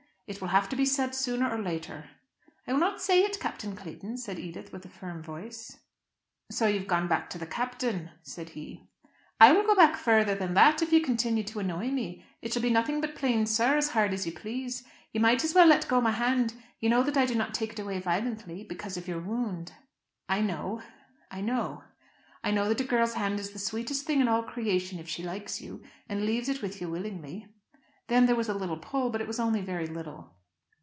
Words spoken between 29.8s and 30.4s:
little.